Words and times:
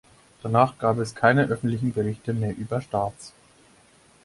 Danach 0.41 0.79
gab 0.79 0.97
es 0.97 1.13
keine 1.13 1.43
öffentlichen 1.45 1.93
Berichte 1.93 2.33
mehr 2.33 2.57
über 2.57 2.81
Starts. 2.81 3.33